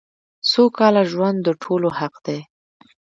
[0.51, 2.39] سوکاله ژوند دټولو حق دی.